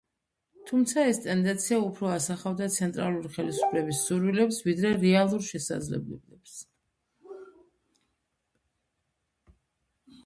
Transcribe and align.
თუმცა 0.69 1.01
ეს 1.09 1.17
ტენდენცია 1.25 1.77
უფრო 1.87 2.07
ასახავდა 2.13 2.67
ცენტრალური 2.75 3.31
ხელისუფლების 3.35 4.01
სურვილებს, 4.07 4.61
ვიდრე 4.69 4.95
რეალურ 5.05 5.47
შესაძლებლობებს. 5.49 6.59